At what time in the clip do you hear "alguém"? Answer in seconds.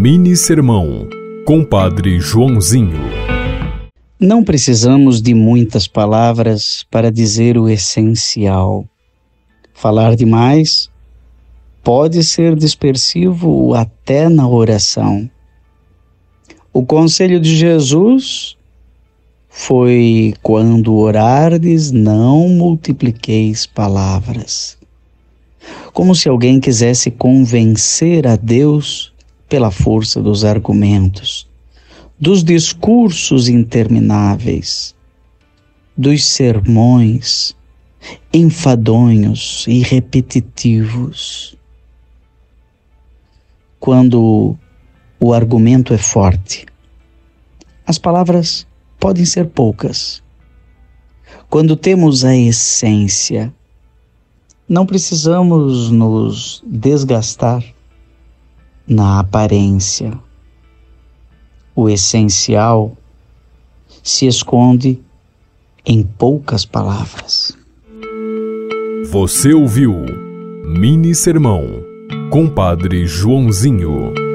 26.28-26.60